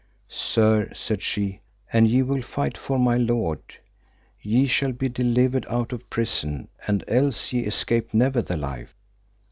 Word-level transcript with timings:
Sir, 0.33 0.89
said 0.95 1.21
she, 1.21 1.61
an 1.93 2.07
ye 2.07 2.23
will 2.23 2.41
fight 2.41 2.75
for 2.75 2.97
my 2.97 3.17
lord, 3.17 3.61
ye 4.41 4.65
shall 4.65 4.93
be 4.93 5.07
delivered 5.09 5.67
out 5.69 5.93
of 5.93 6.09
prison, 6.09 6.69
and 6.87 7.03
else 7.07 7.53
ye 7.53 7.59
escape 7.65 8.11
never 8.11 8.41
the 8.41 8.57
life. 8.57 8.95